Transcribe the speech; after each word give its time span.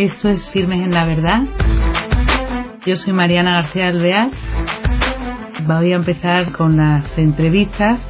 Esto 0.00 0.30
es 0.30 0.50
Firmes 0.50 0.82
en 0.82 0.94
la 0.94 1.04
Verdad. 1.04 1.42
Yo 2.86 2.96
soy 2.96 3.12
Mariana 3.12 3.60
García 3.60 3.88
Alvear. 3.88 4.30
Voy 5.66 5.92
a 5.92 5.96
empezar 5.96 6.52
con 6.52 6.78
las 6.78 7.04
entrevistas. 7.18 8.00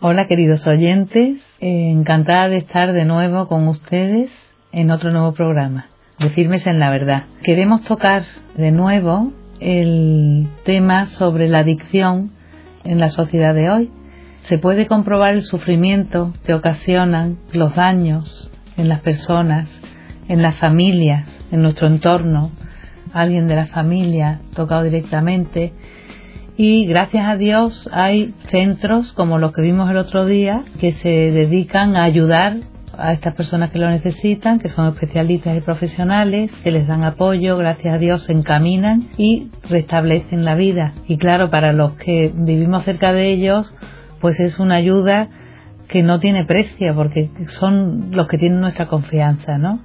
Hola 0.00 0.26
queridos 0.26 0.66
oyentes, 0.66 1.40
encantada 1.60 2.50
de 2.50 2.58
estar 2.58 2.92
de 2.92 3.06
nuevo 3.06 3.48
con 3.48 3.66
ustedes 3.66 4.30
en 4.72 4.90
otro 4.90 5.10
nuevo 5.10 5.32
programa 5.32 5.86
de 6.18 6.28
Firmes 6.28 6.66
en 6.66 6.80
la 6.80 6.90
Verdad. 6.90 7.24
Queremos 7.44 7.82
tocar 7.84 8.26
de 8.58 8.72
nuevo 8.72 9.32
el 9.58 10.48
tema 10.66 11.06
sobre 11.06 11.48
la 11.48 11.60
adicción 11.60 12.32
en 12.84 13.00
la 13.00 13.08
sociedad 13.08 13.54
de 13.54 13.70
hoy. 13.70 13.90
Se 14.42 14.58
puede 14.58 14.86
comprobar 14.86 15.34
el 15.34 15.42
sufrimiento 15.42 16.32
que 16.44 16.54
ocasionan 16.54 17.38
los 17.52 17.74
daños 17.74 18.50
en 18.76 18.88
las 18.88 19.00
personas, 19.00 19.68
en 20.28 20.42
las 20.42 20.56
familias, 20.56 21.26
en 21.52 21.62
nuestro 21.62 21.86
entorno, 21.86 22.50
alguien 23.12 23.46
de 23.46 23.56
la 23.56 23.66
familia 23.66 24.40
tocado 24.54 24.82
directamente. 24.84 25.72
Y 26.56 26.86
gracias 26.86 27.26
a 27.26 27.36
Dios 27.36 27.88
hay 27.92 28.34
centros 28.50 29.12
como 29.12 29.38
los 29.38 29.52
que 29.52 29.62
vimos 29.62 29.90
el 29.90 29.96
otro 29.96 30.26
día 30.26 30.64
que 30.80 30.92
se 30.92 31.08
dedican 31.08 31.96
a 31.96 32.04
ayudar 32.04 32.58
a 33.00 33.12
estas 33.12 33.34
personas 33.34 33.70
que 33.70 33.78
lo 33.78 33.88
necesitan, 33.88 34.58
que 34.58 34.68
son 34.68 34.88
especialistas 34.88 35.56
y 35.56 35.60
profesionales, 35.60 36.50
que 36.62 36.70
les 36.70 36.86
dan 36.86 37.02
apoyo, 37.02 37.56
gracias 37.56 37.94
a 37.94 37.98
Dios 37.98 38.24
se 38.24 38.32
encaminan 38.32 39.08
y 39.16 39.48
restablecen 39.68 40.44
la 40.44 40.54
vida. 40.54 40.92
Y 41.08 41.16
claro, 41.16 41.50
para 41.50 41.72
los 41.72 41.94
que 41.94 42.30
vivimos 42.34 42.84
cerca 42.84 43.12
de 43.12 43.32
ellos, 43.32 43.72
pues 44.20 44.38
es 44.40 44.58
una 44.58 44.76
ayuda 44.76 45.28
que 45.88 46.02
no 46.02 46.20
tiene 46.20 46.44
precio, 46.44 46.94
porque 46.94 47.30
son 47.48 48.10
los 48.12 48.28
que 48.28 48.38
tienen 48.38 48.60
nuestra 48.60 48.86
confianza, 48.86 49.58
¿no? 49.58 49.80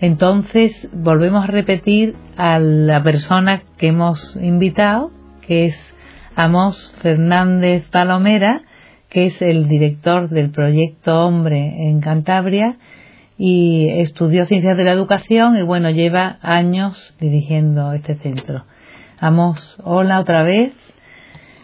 Entonces, 0.00 0.88
volvemos 0.92 1.44
a 1.44 1.46
repetir 1.46 2.16
a 2.36 2.58
la 2.58 3.02
persona 3.02 3.62
que 3.78 3.88
hemos 3.88 4.36
invitado, 4.36 5.10
que 5.46 5.66
es 5.66 5.94
Amos 6.34 6.92
Fernández 7.00 7.86
Palomera, 7.90 8.62
que 9.08 9.26
es 9.26 9.40
el 9.40 9.68
director 9.68 10.28
del 10.28 10.50
proyecto 10.50 11.26
Hombre 11.26 11.88
en 11.88 12.00
Cantabria 12.00 12.76
y 13.38 13.88
estudió 14.00 14.46
Ciencias 14.46 14.76
de 14.76 14.84
la 14.84 14.92
Educación 14.92 15.56
y 15.56 15.62
bueno, 15.62 15.90
lleva 15.90 16.38
años 16.42 17.14
dirigiendo 17.20 17.92
este 17.92 18.16
centro. 18.16 18.64
Amos, 19.18 19.76
hola 19.82 20.20
otra 20.20 20.42
vez. 20.42 20.72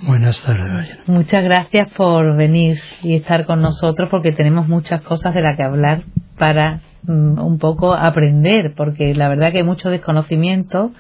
Buenas 0.03 0.43
tardes. 0.43 0.99
Muchas 1.07 1.45
gracias 1.45 1.89
por 1.93 2.37
venir 2.37 2.79
y 3.05 3.15
estar 3.15 3.47
con 3.47 3.63
nosotros 3.63 4.09
porque 4.11 4.33
tenemos 4.33 4.67
muchas 4.67 5.01
cosas 5.03 5.33
de 5.33 5.43
las 5.43 5.57
que 5.57 5.63
hablar 5.63 6.03
para 6.37 6.81
mm, 7.05 7.39
un 7.39 7.59
poco 7.59 7.95
aprender, 7.95 8.75
porque 8.77 9.15
la 9.15 9.29
verdad 9.29 9.53
que 9.53 9.59
hay 9.59 9.65
mucho 9.65 9.91
desconocimiento 9.91 10.91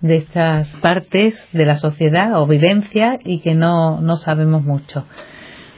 de 0.00 0.16
estas 0.16 0.68
partes 0.76 1.40
de 1.52 1.66
la 1.66 1.76
sociedad 1.76 2.34
o 2.34 2.48
vivencia 2.48 3.20
y 3.24 3.40
que 3.40 3.54
no, 3.54 4.00
no 4.00 4.16
sabemos 4.16 4.64
mucho. 4.64 5.06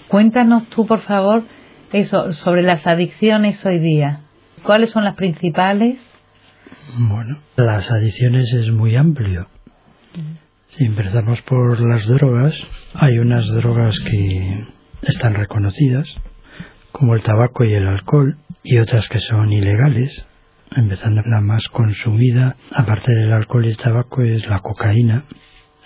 Cuéntanos 0.08 0.66
tú, 0.70 0.86
por 0.86 1.02
favor, 1.02 1.44
eso 1.92 2.32
sobre 2.32 2.62
las 2.62 2.86
adicciones 2.86 3.64
hoy 3.66 3.78
día. 3.78 4.20
¿Cuáles 4.62 4.90
son 4.90 5.04
las 5.04 5.16
principales? 5.16 5.98
Bueno, 6.96 7.36
las 7.56 7.90
adicciones 7.90 8.52
es 8.54 8.70
muy 8.70 8.96
amplio. 8.96 9.48
Si 10.76 10.84
empezamos 10.84 11.42
por 11.42 11.80
las 11.80 12.06
drogas, 12.06 12.54
hay 12.94 13.18
unas 13.18 13.46
drogas 13.48 13.98
que 13.98 14.66
están 15.02 15.34
reconocidas, 15.34 16.14
como 16.92 17.14
el 17.14 17.22
tabaco 17.22 17.64
y 17.64 17.72
el 17.72 17.88
alcohol, 17.88 18.38
y 18.62 18.78
otras 18.78 19.08
que 19.08 19.18
son 19.18 19.52
ilegales, 19.52 20.24
empezando 20.74 21.22
la 21.26 21.40
más 21.40 21.66
consumida, 21.68 22.56
aparte 22.72 23.12
del 23.12 23.32
alcohol 23.32 23.66
y 23.66 23.70
el 23.70 23.76
tabaco, 23.76 24.22
es 24.22 24.46
la 24.46 24.60
cocaína, 24.60 25.24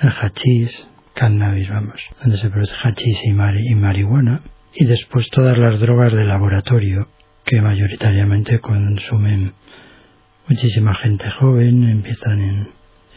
el 0.01 0.11
hachís, 0.11 0.87
cannabis, 1.15 1.69
vamos, 1.71 2.01
donde 2.21 2.37
se 2.37 2.51
produce 2.51 2.75
hachís 2.83 3.25
y, 3.25 3.31
y 3.31 3.75
marihuana, 3.75 4.43
y 4.75 4.85
después 4.85 5.31
todas 5.31 5.57
las 5.57 5.81
drogas 5.81 6.13
de 6.13 6.25
laboratorio 6.25 7.09
que 7.47 7.63
mayoritariamente 7.63 8.59
consumen 8.61 9.55
muchísima 10.47 10.95
gente 10.95 11.31
joven, 11.31 11.89
empiezan 11.89 12.69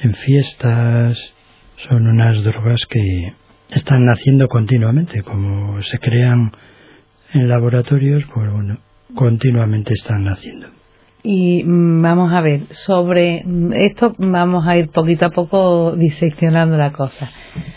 en 0.01 0.15
fiestas, 0.15 1.33
son 1.77 2.07
unas 2.07 2.43
drogas 2.43 2.81
que 2.89 3.33
están 3.69 4.05
naciendo 4.05 4.47
continuamente, 4.47 5.21
como 5.21 5.81
se 5.81 5.99
crean 5.99 6.51
en 7.33 7.47
laboratorios, 7.47 8.23
pues 8.33 8.51
bueno, 8.51 8.77
continuamente 9.15 9.93
están 9.93 10.25
naciendo. 10.25 10.67
Y 11.23 11.63
mm, 11.63 12.01
vamos 12.01 12.31
a 12.33 12.41
ver, 12.41 12.61
sobre 12.71 13.43
esto 13.73 14.15
vamos 14.17 14.67
a 14.67 14.77
ir 14.77 14.89
poquito 14.89 15.27
a 15.27 15.31
poco 15.31 15.95
diseccionando 15.95 16.77
la 16.77 16.91
cosa. 16.93 17.29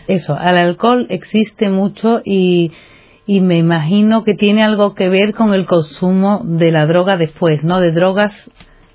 Eso, 0.06 0.34
al 0.34 0.56
alcohol 0.56 1.06
existe 1.10 1.69
mucho 1.69 2.21
y, 2.25 2.72
y 3.27 3.41
me 3.41 3.59
imagino 3.59 4.25
que 4.25 4.34
tiene 4.34 4.62
algo 4.62 4.94
que 4.94 5.09
ver 5.09 5.34
con 5.34 5.53
el 5.53 5.66
consumo 5.66 6.43
de 6.44 6.71
la 6.71 6.87
droga 6.87 7.16
después, 7.16 7.65
¿no? 7.65 7.81
De 7.81 7.93
drogas 7.93 8.33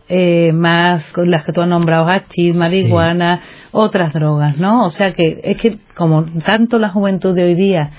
eh, 0.07 0.51
más 0.53 1.11
las 1.17 1.43
que 1.43 1.51
tú 1.51 1.61
has 1.61 1.67
nombrado, 1.67 2.07
hachís, 2.07 2.55
marihuana, 2.55 3.41
otras 3.71 4.13
drogas, 4.13 4.57
¿no? 4.57 4.85
O 4.85 4.89
sea 4.91 5.13
que 5.13 5.41
es 5.43 5.57
que 5.57 5.79
como 5.95 6.25
tanto 6.45 6.77
la 6.77 6.89
juventud 6.89 7.35
de 7.35 7.43
hoy 7.43 7.55
día 7.55 7.91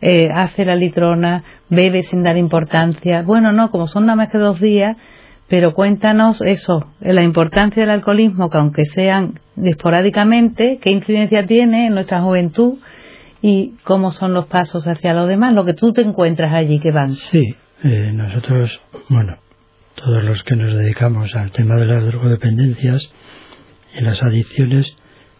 eh, 0.00 0.28
hace 0.32 0.64
la 0.64 0.76
litrona, 0.76 1.42
bebe 1.68 2.04
sin 2.04 2.22
dar 2.22 2.36
importancia, 2.36 3.22
bueno, 3.22 3.52
no, 3.52 3.70
como 3.70 3.86
son 3.86 4.06
nada 4.06 4.16
más 4.16 4.28
que 4.30 4.38
dos 4.38 4.60
días, 4.60 4.96
pero 5.48 5.74
cuéntanos 5.74 6.40
eso, 6.42 6.92
la 7.00 7.22
importancia 7.22 7.82
del 7.82 7.90
alcoholismo, 7.90 8.48
que 8.50 8.58
aunque 8.58 8.84
sean 8.86 9.40
esporádicamente, 9.60 10.78
qué 10.80 10.90
incidencia 10.90 11.46
tiene 11.46 11.88
en 11.88 11.94
nuestra 11.94 12.22
juventud 12.22 12.78
y 13.42 13.74
cómo 13.82 14.12
son 14.12 14.32
los 14.32 14.46
pasos 14.46 14.86
hacia 14.86 15.12
lo 15.12 15.26
demás, 15.26 15.52
lo 15.52 15.64
que 15.64 15.74
tú 15.74 15.92
te 15.92 16.02
encuentras 16.02 16.52
allí 16.52 16.78
que 16.78 16.92
van. 16.92 17.14
Sí, 17.14 17.56
eh, 17.82 18.12
nosotros, 18.14 18.80
bueno, 19.08 19.38
todos 20.04 20.24
los 20.24 20.42
que 20.44 20.56
nos 20.56 20.72
dedicamos 20.74 21.34
al 21.34 21.52
tema 21.52 21.76
de 21.76 21.86
las 21.86 22.04
drogodependencias 22.04 23.12
y 23.96 24.00
las 24.00 24.22
adicciones, 24.22 24.86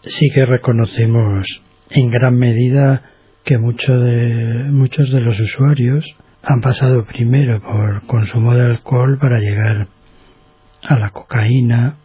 sí 0.02 0.28
que 0.34 0.44
reconocemos 0.44 1.46
en 1.90 2.10
gran 2.10 2.36
medida 2.36 3.10
que 3.44 3.58
mucho 3.58 3.98
de, 3.98 4.64
muchos 4.70 5.10
de 5.10 5.20
los 5.20 5.40
usuarios 5.40 6.04
han 6.42 6.60
pasado 6.60 7.04
primero 7.06 7.60
por 7.60 8.06
consumo 8.06 8.54
de 8.54 8.62
alcohol 8.62 9.18
para 9.18 9.38
llegar 9.38 9.88
a 10.82 10.98
la 10.98 11.10
cocaína, 11.10 11.96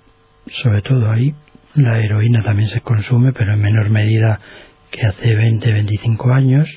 sobre 0.64 0.82
todo 0.82 1.12
ahí. 1.12 1.36
La 1.76 2.00
heroína 2.00 2.42
también 2.42 2.70
se 2.70 2.82
consume, 2.82 3.34
pero 3.34 3.54
en 3.54 3.62
menor 3.62 3.90
medida 3.90 4.40
que 4.92 5.06
hace 5.06 5.36
20, 5.36 5.74
25 5.74 6.34
años. 6.34 6.70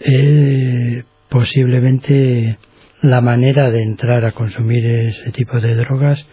Eh, 0.00 1.04
posiblemente 1.28 2.58
la 3.02 3.20
manera 3.20 3.70
de 3.70 3.82
entrar 3.82 4.24
a 4.24 4.32
consumir 4.32 4.84
ese 4.84 5.32
tipo 5.32 5.60
de 5.60 5.74
drogas 5.74 6.26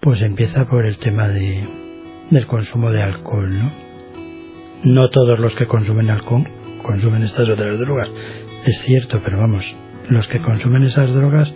pues 0.00 0.20
empieza 0.22 0.68
por 0.68 0.84
el 0.84 0.98
tema 0.98 1.28
de, 1.28 1.64
del 2.30 2.46
consumo 2.46 2.90
de 2.90 3.02
alcohol, 3.02 3.56
¿no? 3.56 3.72
No 4.84 5.10
todos 5.10 5.38
los 5.38 5.54
que 5.54 5.66
consumen 5.66 6.10
alcohol 6.10 6.44
consumen 6.82 7.22
estas 7.22 7.48
otras 7.48 7.78
drogas, 7.78 8.10
es 8.66 8.78
cierto, 8.82 9.20
pero 9.24 9.38
vamos, 9.38 9.64
los 10.08 10.26
que 10.28 10.42
consumen 10.42 10.82
esas 10.82 11.14
drogas 11.14 11.54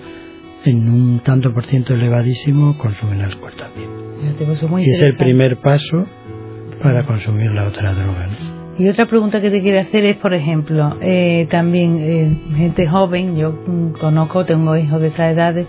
en 0.65 0.89
un 0.89 1.21
tanto 1.21 1.53
por 1.53 1.67
ciento 1.67 1.95
elevadísimo 1.95 2.79
consumen 2.79 3.23
alcohol 3.23 3.53
también. 3.57 3.91
y 4.85 4.91
es 4.91 5.03
el 5.03 5.17
primer 5.17 5.59
paso 5.59 6.07
para 6.83 7.05
consumir 7.05 7.53
la 7.53 7.65
otra 7.65 7.95
droga. 7.95 8.56
Y 8.79 8.89
otra 8.89 9.07
pregunta 9.07 9.41
que 9.41 9.51
te 9.51 9.63
quiero 9.63 9.81
hacer 9.81 10.05
es, 10.05 10.17
por 10.17 10.35
ejemplo, 10.35 10.99
eh, 11.01 11.47
también 11.51 11.99
eh, 11.99 12.57
gente 12.57 12.87
joven, 12.87 13.37
yo 13.37 13.55
conozco, 13.99 14.45
tengo 14.45 14.77
hijos 14.77 15.01
de 15.01 15.07
esas 15.09 15.33
edades, 15.33 15.67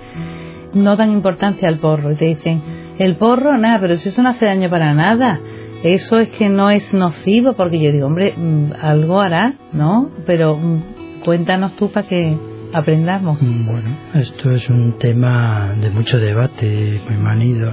no 0.74 0.98
dan 0.98 1.14
importancia 1.14 1.70
al 1.70 1.80
porro 1.80 2.12
y 2.12 2.16
te 2.16 2.26
dicen, 2.26 2.62
el 3.00 3.16
porro, 3.16 3.58
nada, 3.58 3.80
pero 3.80 3.96
si 3.96 4.10
eso 4.10 4.22
no 4.22 4.30
hace 4.30 4.46
daño 4.46 4.70
para 4.70 4.94
nada, 4.94 5.40
eso 5.84 6.20
es 6.20 6.28
que 6.30 6.50
no 6.50 6.70
es 6.70 6.94
nocivo, 6.94 7.54
porque 7.54 7.80
yo 7.80 7.94
digo, 7.94 8.08
hombre, 8.08 8.34
mm, 8.36 8.74
algo 8.82 9.22
hará, 9.22 9.54
¿no? 9.72 10.10
Pero 10.26 10.58
mm, 10.58 11.22
cuéntanos 11.24 11.78
tú 11.78 11.90
para 11.90 12.08
que 12.08 12.38
aprendamos. 12.74 13.42
Mm, 13.42 13.66
bueno, 13.68 13.90
esto 14.16 14.52
es 14.52 14.68
un 14.70 14.98
tema 14.98 15.76
de 15.80 15.92
mucho 15.92 16.18
debate, 16.20 17.02
muy 17.08 17.18
manido, 17.18 17.72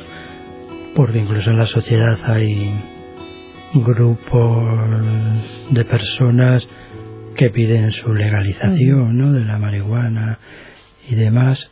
porque 0.94 1.18
incluso 1.18 1.50
en 1.50 1.58
la 1.58 1.66
sociedad 1.66 2.18
hay 2.24 2.93
grupos 3.74 5.44
de 5.70 5.84
personas 5.84 6.66
que 7.36 7.50
piden 7.50 7.90
su 7.90 8.12
legalización, 8.14 9.16
¿no? 9.16 9.32
De 9.32 9.44
la 9.44 9.58
marihuana 9.58 10.38
y 11.08 11.14
demás. 11.16 11.70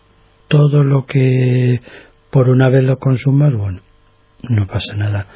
Todo 0.49 0.85
lo 0.85 1.07
que 1.07 1.81
por 2.31 2.49
una 2.49 2.69
vez 2.69 2.85
lo 2.85 2.99
consumas, 2.99 3.53
bueno, 3.55 3.81
no 4.49 4.67
pasa 4.67 4.95
nada. 4.95 5.27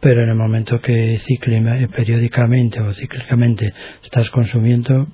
Pero 0.00 0.22
en 0.22 0.30
el 0.30 0.34
momento 0.34 0.80
que 0.80 1.20
cicle, 1.26 1.88
periódicamente 1.88 2.80
o 2.80 2.92
cíclicamente 2.92 3.72
estás 4.02 4.30
consumiendo, 4.30 5.08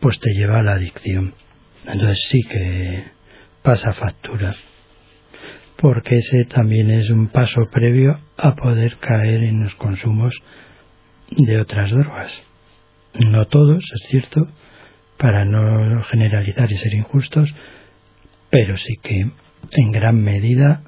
pues 0.00 0.20
te 0.20 0.32
lleva 0.32 0.58
a 0.58 0.62
la 0.62 0.72
adicción. 0.72 1.34
Entonces 1.86 2.26
sí 2.28 2.40
que 2.42 3.04
pasa 3.62 3.92
factura, 3.94 4.54
porque 5.80 6.16
ese 6.16 6.44
también 6.44 6.90
es 6.90 7.08
un 7.08 7.28
paso 7.28 7.62
previo 7.70 8.18
a 8.36 8.56
poder 8.56 8.96
caer 8.98 9.44
en 9.44 9.64
los 9.64 9.74
consumos 9.76 10.34
de 11.30 11.60
otras 11.60 11.90
drogas. 11.90 12.32
No 13.14 13.46
todos, 13.46 13.84
es 13.94 14.08
cierto, 14.10 14.48
para 15.18 15.44
no 15.44 16.02
generalizar 16.04 16.70
y 16.70 16.76
ser 16.76 16.94
injustos, 16.94 17.54
pero 18.50 18.76
sí 18.76 18.94
que 19.02 19.30
en 19.70 19.92
gran 19.92 20.20
medida 20.20 20.82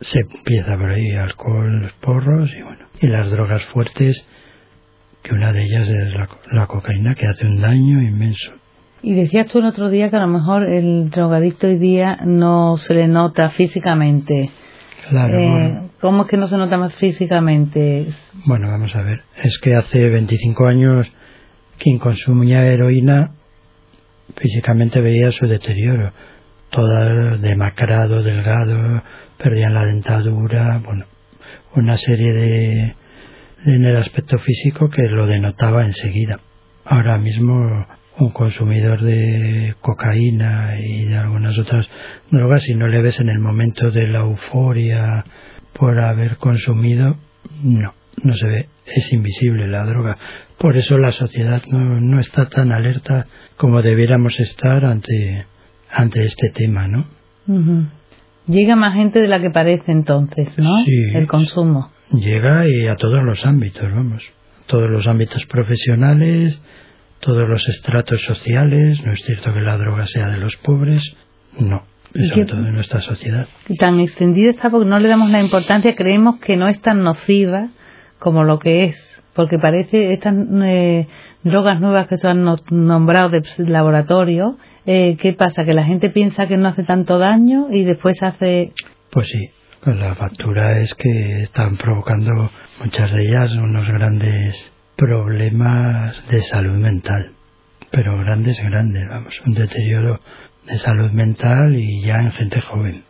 se 0.00 0.20
empieza 0.20 0.76
por 0.76 0.90
ahí 0.90 1.10
alcohol, 1.12 1.82
los 1.82 1.92
porros 1.94 2.50
y 2.56 2.62
bueno, 2.62 2.88
y 3.00 3.06
las 3.06 3.30
drogas 3.30 3.64
fuertes, 3.66 4.26
que 5.22 5.34
una 5.34 5.52
de 5.52 5.62
ellas 5.62 5.88
es 5.88 6.12
la, 6.14 6.28
la 6.50 6.66
cocaína 6.66 7.14
que 7.14 7.26
hace 7.26 7.46
un 7.46 7.60
daño 7.60 8.02
inmenso. 8.02 8.52
Y 9.02 9.14
decías 9.14 9.46
tú 9.46 9.58
el 9.58 9.66
otro 9.66 9.88
día 9.88 10.10
que 10.10 10.16
a 10.16 10.20
lo 10.20 10.28
mejor 10.28 10.64
el 10.68 11.10
drogadicto 11.10 11.66
hoy 11.66 11.78
día 11.78 12.18
no 12.24 12.76
se 12.78 12.94
le 12.94 13.08
nota 13.08 13.50
físicamente. 13.50 14.50
Claro. 15.08 15.38
Eh, 15.38 15.80
¿Cómo 16.00 16.22
es 16.22 16.28
que 16.28 16.36
no 16.36 16.48
se 16.48 16.56
nota 16.56 16.76
más 16.76 16.94
físicamente? 16.96 18.08
Bueno, 18.46 18.68
vamos 18.68 18.94
a 18.96 19.02
ver. 19.02 19.22
Es 19.36 19.58
que 19.58 19.76
hace 19.76 20.08
25 20.08 20.66
años 20.66 21.10
quien 21.78 21.98
consumía 21.98 22.66
heroína 22.66 23.32
físicamente 24.36 25.00
veía 25.00 25.30
su 25.30 25.46
deterioro. 25.46 26.12
Toda 26.70 27.36
demacrado, 27.36 28.22
delgado, 28.22 29.02
perdían 29.38 29.74
la 29.74 29.84
dentadura, 29.84 30.80
bueno, 30.84 31.04
una 31.74 31.96
serie 31.96 32.32
de 32.32 32.94
en 33.64 33.84
el 33.84 33.96
aspecto 33.96 34.38
físico 34.38 34.90
que 34.90 35.08
lo 35.08 35.26
denotaba 35.26 35.84
enseguida. 35.84 36.40
Ahora 36.84 37.18
mismo 37.18 37.86
un 38.18 38.30
consumidor 38.30 39.02
de 39.02 39.74
cocaína 39.80 40.74
y 40.80 41.04
de 41.04 41.16
algunas 41.16 41.58
otras 41.58 41.88
drogas, 42.30 42.62
si 42.62 42.74
no 42.74 42.88
le 42.88 43.02
ves 43.02 43.20
en 43.20 43.28
el 43.28 43.38
momento 43.38 43.90
de 43.90 44.08
la 44.08 44.20
euforia 44.20 45.24
por 45.72 45.98
haber 45.98 46.38
consumido, 46.38 47.16
no, 47.62 47.94
no 48.22 48.34
se 48.34 48.46
ve, 48.46 48.68
es 48.86 49.12
invisible 49.12 49.66
la 49.66 49.84
droga. 49.84 50.16
Por 50.58 50.76
eso 50.76 50.96
la 50.96 51.12
sociedad 51.12 51.62
no, 51.68 52.00
no 52.00 52.20
está 52.20 52.48
tan 52.48 52.72
alerta 52.72 53.26
como 53.56 53.82
debiéramos 53.82 54.38
estar 54.40 54.84
ante, 54.86 55.46
ante 55.90 56.24
este 56.24 56.50
tema, 56.50 56.88
¿no? 56.88 57.06
Llega 58.46 58.76
más 58.76 58.94
gente 58.94 59.20
de 59.20 59.28
la 59.28 59.40
que 59.40 59.50
parece 59.50 59.92
entonces, 59.92 60.56
¿no? 60.58 60.76
Sí. 60.84 61.10
El 61.14 61.26
consumo. 61.26 61.90
Llega 62.12 62.66
y 62.68 62.86
a 62.86 62.96
todos 62.96 63.22
los 63.22 63.44
ámbitos, 63.44 63.90
vamos. 63.92 64.22
Todos 64.66 64.90
los 64.90 65.06
ámbitos 65.06 65.44
profesionales, 65.46 66.60
todos 67.20 67.48
los 67.48 67.66
estratos 67.68 68.22
sociales. 68.22 69.00
No 69.04 69.12
es 69.12 69.20
cierto 69.24 69.52
que 69.52 69.60
la 69.60 69.76
droga 69.78 70.06
sea 70.06 70.28
de 70.28 70.38
los 70.38 70.56
pobres, 70.56 71.02
no. 71.58 71.82
¿Y 72.14 72.28
sobre 72.28 72.46
todo 72.46 72.66
en 72.66 72.74
nuestra 72.74 73.00
sociedad. 73.02 73.46
Tan 73.78 74.00
extendida 74.00 74.50
está 74.50 74.70
porque 74.70 74.88
no 74.88 74.98
le 74.98 75.08
damos 75.08 75.30
la 75.30 75.42
importancia, 75.42 75.94
creemos 75.94 76.38
que 76.38 76.56
no 76.56 76.66
es 76.68 76.80
tan 76.80 77.02
nociva 77.02 77.68
como 78.18 78.42
lo 78.44 78.58
que 78.58 78.84
es. 78.84 78.96
Porque 79.34 79.58
parece 79.58 80.14
estas 80.14 80.34
eh, 80.62 81.06
drogas 81.42 81.78
nuevas 81.78 82.06
que 82.08 82.16
se 82.16 82.26
han 82.26 82.42
no- 82.42 82.56
nombrado 82.70 83.28
de 83.28 83.42
laboratorio, 83.58 84.56
eh, 84.86 85.16
¿qué 85.20 85.34
pasa? 85.34 85.64
Que 85.64 85.74
la 85.74 85.84
gente 85.84 86.08
piensa 86.08 86.46
que 86.46 86.56
no 86.56 86.68
hace 86.68 86.84
tanto 86.84 87.18
daño 87.18 87.66
y 87.70 87.84
después 87.84 88.22
hace... 88.22 88.72
Pues 89.10 89.28
sí, 89.28 89.50
la 89.84 90.14
factura 90.14 90.78
es 90.80 90.94
que 90.94 91.42
están 91.42 91.76
provocando 91.76 92.50
muchas 92.82 93.12
de 93.12 93.22
ellas 93.28 93.52
unos 93.52 93.86
grandes 93.88 94.72
problemas 94.96 96.26
de 96.28 96.42
salud 96.42 96.76
mental. 96.76 97.32
Pero 97.90 98.18
grandes, 98.18 98.60
grandes, 98.62 99.08
vamos, 99.08 99.40
un 99.46 99.54
deterioro 99.54 100.20
de 100.66 100.78
salud 100.78 101.10
mental 101.12 101.76
y 101.76 102.02
ya 102.02 102.20
en 102.20 102.32
gente 102.32 102.60
joven. 102.60 103.04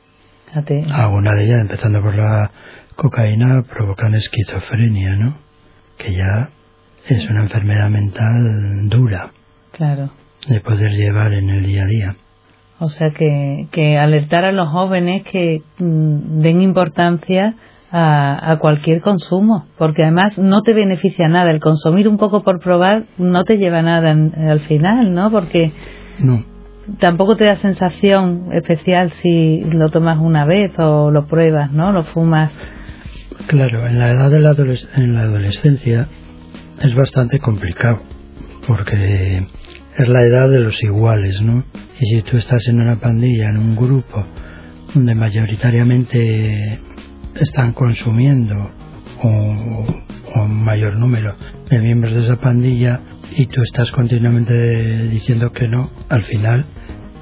Alguna 0.93 1.35
de 1.35 1.45
ellas, 1.45 1.61
empezando 1.61 2.01
por 2.01 2.15
la 2.15 2.51
cocaína, 2.95 3.63
provocan 3.63 4.15
esquizofrenia, 4.15 5.17
¿no? 5.17 5.39
Que 5.99 6.13
ya 6.13 6.51
es 7.07 7.29
una 7.29 7.43
enfermedad 7.43 7.91
mental 7.91 8.89
dura 8.89 9.33
claro. 9.73 10.11
de 10.49 10.61
poder 10.61 10.93
llevar 10.93 11.33
en 11.35 11.51
el 11.51 11.65
día 11.65 11.83
a 11.83 11.87
día. 11.87 12.17
O 12.79 12.89
sea 12.89 13.11
que, 13.11 13.69
que 13.71 13.99
alertar 13.99 14.45
a 14.45 14.53
los 14.53 14.69
jóvenes 14.69 15.23
que 15.25 15.63
mm, 15.79 16.41
den 16.41 16.61
importancia 16.61 17.55
a, 17.93 18.51
a 18.53 18.59
cualquier 18.59 19.01
consumo, 19.01 19.67
porque 19.79 20.03
además 20.03 20.37
no 20.39 20.63
te 20.63 20.73
beneficia 20.75 21.29
nada. 21.29 21.51
El 21.51 21.61
consumir 21.61 22.09
un 22.09 22.19
poco 22.19 22.43
por 22.43 22.61
probar 22.61 23.05
no 23.19 23.45
te 23.45 23.59
lleva 23.59 23.83
nada 23.83 24.11
en- 24.11 24.33
al 24.49 24.61
final, 24.61 25.13
¿no? 25.15 25.31
Porque 25.31 25.73
No, 26.19 26.45
tampoco 26.99 27.37
te 27.37 27.45
da 27.45 27.57
sensación 27.57 28.49
especial 28.53 29.13
si 29.13 29.61
lo 29.65 29.89
tomas 29.91 30.19
una 30.21 30.45
vez 30.45 30.73
o 30.79 31.11
lo 31.11 31.27
pruebas, 31.27 31.71
¿no? 31.73 31.93
Lo 31.93 32.05
fumas. 32.05 32.51
Claro, 33.49 33.87
en 33.87 33.99
la 33.99 34.11
edad 34.11 34.31
de 34.31 34.41
la, 34.41 34.51
adoles- 34.53 34.89
en 34.97 35.15
la 35.15 35.21
adolescencia 35.23 36.09
es 36.83 36.95
bastante 36.95 37.39
complicado, 37.39 38.01
porque 38.67 39.47
es 39.99 40.09
la 40.09 40.23
edad 40.23 40.49
de 40.51 40.61
los 40.61 40.83
iguales, 40.83 41.41
¿no? 41.43 41.63
Y 42.01 42.17
si 42.17 42.23
tú 42.23 42.37
estás 42.37 42.67
en 42.69 42.81
una 42.81 42.97
pandilla, 42.97 43.49
en 43.51 43.59
un 43.59 43.77
grupo, 43.77 44.25
donde 44.95 45.15
mayoritariamente 45.15 46.81
están 47.41 47.73
consumiendo 47.73 48.71
un 49.23 50.65
mayor 50.65 50.97
número 50.97 51.35
de 51.71 51.79
miembros 51.79 52.15
de 52.15 52.25
esa 52.25 52.37
pandilla 52.37 53.01
y 53.37 53.47
tú 53.47 53.63
estás 53.63 53.91
continuamente 53.91 55.09
diciendo 55.09 55.53
que 55.53 55.69
no, 55.69 55.91
al 56.09 56.25
final 56.25 56.67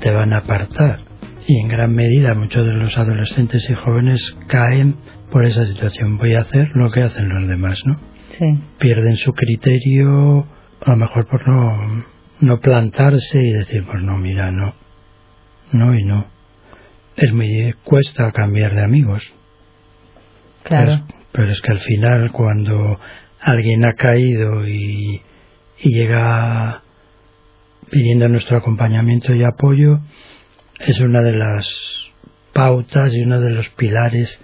te 0.00 0.10
van 0.10 0.32
a 0.32 0.38
apartar. 0.38 1.04
Y 1.46 1.60
en 1.60 1.68
gran 1.68 1.94
medida 1.94 2.34
muchos 2.34 2.66
de 2.66 2.74
los 2.74 2.96
adolescentes 2.96 3.68
y 3.68 3.74
jóvenes 3.74 4.36
caen 4.48 4.96
por 5.30 5.44
esa 5.44 5.66
situación. 5.66 6.18
Voy 6.18 6.34
a 6.34 6.40
hacer 6.40 6.70
lo 6.74 6.90
que 6.90 7.02
hacen 7.02 7.28
los 7.28 7.46
demás, 7.48 7.80
¿no? 7.84 7.96
Sí, 8.38 8.58
Pierden 8.78 9.16
su 9.16 9.32
criterio, 9.32 10.46
a 10.80 10.90
lo 10.90 10.96
mejor 10.96 11.26
por 11.26 11.46
no, 11.46 12.04
no 12.40 12.60
plantarse 12.60 13.40
y 13.40 13.52
decir, 13.52 13.84
pues 13.86 14.02
no, 14.02 14.16
mira, 14.18 14.50
no, 14.50 14.74
no 15.72 15.94
y 15.94 16.04
no. 16.04 16.26
Es 17.16 17.32
muy, 17.32 17.74
cuesta 17.84 18.32
cambiar 18.32 18.74
de 18.74 18.82
amigos. 18.82 19.22
Claro. 20.64 21.06
Pero, 21.32 21.50
es 21.50 21.60
que 21.60 21.72
al 21.72 21.80
final 21.80 22.32
cuando 22.32 23.00
alguien 23.40 23.84
ha 23.84 23.94
caído 23.94 24.66
y, 24.66 25.22
y 25.80 25.94
llega 25.94 26.82
pidiendo 27.90 28.28
nuestro 28.28 28.56
acompañamiento 28.56 29.34
y 29.34 29.44
apoyo, 29.44 30.00
es 30.80 30.98
una 31.00 31.20
de 31.20 31.32
las 31.32 31.68
pautas 32.52 33.12
y 33.14 33.22
uno 33.22 33.40
de 33.40 33.50
los 33.50 33.68
pilares 33.70 34.40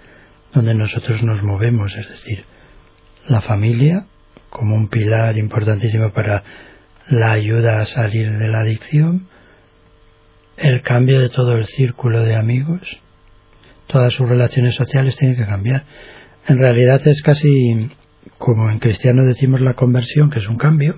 donde 0.53 0.73
nosotros 0.73 1.23
nos 1.23 1.41
movemos, 1.43 1.95
es 1.95 2.09
decir, 2.09 2.45
la 3.27 3.41
familia 3.41 4.05
como 4.49 4.75
un 4.75 4.89
pilar 4.89 5.37
importantísimo 5.37 6.11
para 6.11 6.43
la 7.09 7.31
ayuda 7.31 7.81
a 7.81 7.85
salir 7.85 8.37
de 8.37 8.47
la 8.47 8.59
adicción, 8.59 9.27
el 10.57 10.81
cambio 10.81 11.19
de 11.19 11.29
todo 11.29 11.55
el 11.55 11.65
círculo 11.65 12.21
de 12.21 12.35
amigos, 12.35 12.81
todas 13.91 14.13
sus 14.13 14.27
relaciones 14.27 14.75
sociales 14.75 15.15
tienen 15.17 15.37
que 15.37 15.45
cambiar. 15.45 15.83
En 16.47 16.57
realidad 16.57 17.01
es 17.07 17.21
casi 17.21 17.89
como 18.37 18.69
en 18.69 18.79
cristiano 18.79 19.23
decimos 19.23 19.61
la 19.61 19.73
conversión, 19.73 20.29
que 20.29 20.39
es 20.39 20.47
un 20.47 20.57
cambio, 20.57 20.95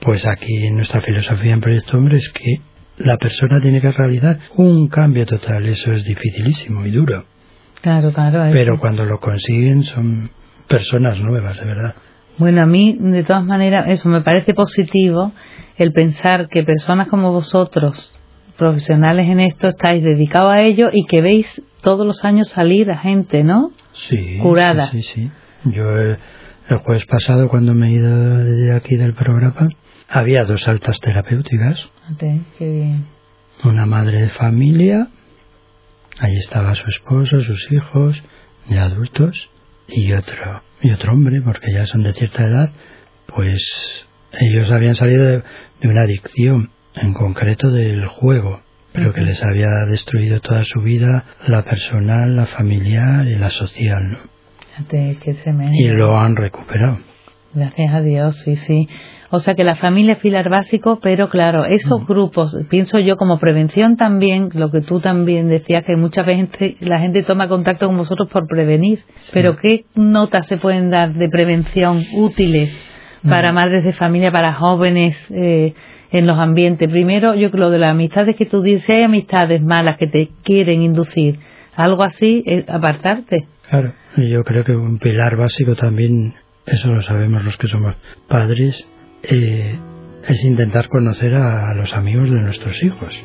pues 0.00 0.26
aquí 0.26 0.66
en 0.66 0.76
nuestra 0.76 1.00
filosofía 1.00 1.52
en 1.52 1.60
Proyecto 1.60 1.96
Hombre 1.98 2.16
es 2.16 2.28
que 2.30 2.56
la 2.98 3.16
persona 3.16 3.60
tiene 3.60 3.80
que 3.80 3.90
realizar 3.92 4.38
un 4.56 4.88
cambio 4.88 5.26
total. 5.26 5.66
Eso 5.66 5.92
es 5.92 6.04
dificilísimo 6.04 6.86
y 6.86 6.90
duro. 6.90 7.24
Claro, 7.82 8.12
claro. 8.12 8.44
es- 8.46 8.52
Pero 8.52 8.78
cuando 8.78 9.04
lo 9.04 9.18
consiguen 9.20 9.82
son 9.84 10.30
personas 10.68 11.18
nuevas, 11.18 11.58
de 11.58 11.66
verdad. 11.66 11.94
Bueno, 12.38 12.62
a 12.62 12.66
mí, 12.66 12.96
de 12.98 13.22
todas 13.24 13.44
maneras, 13.44 13.86
eso 13.88 14.08
me 14.08 14.20
parece 14.22 14.54
positivo 14.54 15.32
el 15.76 15.92
pensar 15.92 16.48
que 16.48 16.62
personas 16.62 17.08
como 17.08 17.32
vosotros, 17.32 18.12
profesionales 18.56 19.28
en 19.28 19.40
esto, 19.40 19.68
estáis 19.68 20.02
dedicados 20.02 20.50
a 20.52 20.60
ello 20.62 20.88
y 20.92 21.06
que 21.06 21.20
veis 21.22 21.62
todos 21.80 22.06
los 22.06 22.24
años 22.24 22.48
salir 22.48 22.90
a 22.90 22.98
gente, 22.98 23.42
¿no? 23.42 23.72
Sí. 24.08 24.38
Curada. 24.42 24.90
Sí, 24.90 25.02
sí. 25.02 25.30
Yo 25.64 25.96
el, 25.98 26.18
el 26.68 26.76
jueves 26.78 27.04
pasado, 27.06 27.48
cuando 27.48 27.74
me 27.74 27.88
he 27.88 27.92
ido 27.92 28.38
de 28.38 28.74
aquí 28.74 28.96
del 28.96 29.14
programa, 29.14 29.68
había 30.08 30.44
dos 30.44 30.66
altas 30.66 30.98
terapéuticas. 31.00 31.88
Fíjate, 32.08 32.40
qué 32.58 32.70
bien. 32.70 33.06
Una 33.64 33.86
madre 33.86 34.22
de 34.22 34.30
familia, 34.30 35.08
ahí 36.18 36.36
estaba 36.36 36.74
su 36.74 36.88
esposo, 36.88 37.40
sus 37.40 37.72
hijos, 37.72 38.16
de 38.68 38.78
adultos, 38.78 39.50
y 39.88 40.12
otro, 40.12 40.62
y 40.82 40.92
otro 40.92 41.12
hombre, 41.12 41.42
porque 41.42 41.72
ya 41.72 41.86
son 41.86 42.02
de 42.02 42.12
cierta 42.12 42.46
edad, 42.46 42.70
pues 43.26 44.06
ellos 44.40 44.70
habían 44.70 44.94
salido 44.94 45.24
de, 45.24 45.42
de 45.80 45.88
una 45.88 46.02
adicción, 46.02 46.70
en 46.94 47.12
concreto 47.12 47.70
del 47.70 48.06
juego, 48.06 48.62
pero 48.92 49.12
que 49.12 49.22
les 49.22 49.42
había 49.42 49.70
destruido 49.88 50.40
toda 50.40 50.64
su 50.64 50.80
vida, 50.80 51.24
la 51.46 51.62
personal, 51.62 52.36
la 52.36 52.46
familiar 52.46 53.26
y 53.26 53.36
la 53.36 53.50
social, 53.50 54.10
¿no? 54.10 54.18
Fíjate, 54.76 55.18
qué. 55.22 55.36
Y 55.72 55.88
lo 55.88 56.18
han 56.18 56.36
recuperado. 56.36 56.98
Gracias 57.52 57.94
a 57.94 58.00
Dios, 58.00 58.36
sí, 58.44 58.56
sí. 58.56 58.88
O 59.32 59.38
sea 59.38 59.54
que 59.54 59.62
la 59.62 59.76
familia 59.76 60.14
es 60.14 60.18
pilar 60.18 60.48
básico, 60.48 60.98
pero 61.00 61.28
claro, 61.28 61.64
esos 61.64 62.04
grupos, 62.06 62.56
pienso 62.68 62.98
yo 62.98 63.16
como 63.16 63.38
prevención 63.38 63.96
también, 63.96 64.50
lo 64.54 64.72
que 64.72 64.80
tú 64.80 64.98
también 64.98 65.48
decías, 65.48 65.84
que 65.84 65.96
muchas 65.96 66.26
veces 66.26 66.76
la 66.80 66.98
gente 66.98 67.22
toma 67.22 67.46
contacto 67.46 67.86
con 67.86 67.96
vosotros 67.96 68.28
por 68.28 68.48
prevenir, 68.48 68.98
pero 69.32 69.56
¿qué 69.56 69.84
notas 69.94 70.46
se 70.48 70.56
pueden 70.56 70.90
dar 70.90 71.14
de 71.14 71.28
prevención 71.28 72.04
útiles 72.14 72.72
para 73.22 73.52
madres 73.52 73.84
de 73.84 73.92
familia, 73.92 74.32
para 74.32 74.54
jóvenes? 74.54 75.16
Eh, 75.30 75.74
en 76.12 76.26
los 76.26 76.38
ambientes. 76.38 76.88
Primero, 76.90 77.34
yo 77.34 77.50
creo 77.50 77.70
de 77.70 77.78
las 77.78 77.90
amistades 77.90 78.36
que 78.36 78.46
tú 78.46 78.62
dices, 78.62 78.84
si 78.84 78.92
hay 78.92 79.02
amistades 79.02 79.62
malas 79.62 79.96
que 79.98 80.06
te 80.06 80.30
quieren 80.42 80.82
inducir, 80.82 81.38
algo 81.74 82.02
así, 82.02 82.42
es 82.46 82.68
apartarte. 82.68 83.46
Claro, 83.68 83.94
yo 84.16 84.42
creo 84.42 84.64
que 84.64 84.74
un 84.74 84.98
pilar 84.98 85.36
básico 85.36 85.76
también, 85.76 86.34
eso 86.66 86.92
lo 86.92 87.02
sabemos 87.02 87.44
los 87.44 87.56
que 87.56 87.68
somos 87.68 87.94
padres, 88.28 88.86
eh, 89.22 89.78
es 90.28 90.44
intentar 90.44 90.88
conocer 90.88 91.34
a, 91.34 91.72
los 91.74 91.94
amigos 91.94 92.30
de 92.30 92.40
nuestros 92.40 92.82
hijos. 92.82 93.18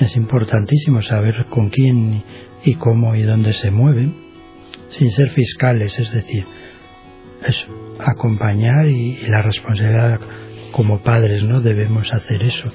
Es 0.00 0.16
importantísimo 0.16 1.02
saber 1.02 1.46
con 1.50 1.70
quién 1.70 2.22
y 2.64 2.74
cómo 2.74 3.14
y 3.14 3.22
dónde 3.22 3.52
se 3.52 3.70
mueven, 3.70 4.14
sin 4.88 5.10
ser 5.10 5.30
fiscales, 5.30 5.98
es 5.98 6.12
decir, 6.12 6.44
eso, 7.46 7.66
acompañar 7.98 8.88
y, 8.88 9.18
y 9.22 9.26
la 9.28 9.42
responsabilidad 9.42 10.20
como 10.72 11.02
padres, 11.02 11.42
¿no? 11.42 11.60
Debemos 11.60 12.12
hacer 12.12 12.42
eso. 12.42 12.70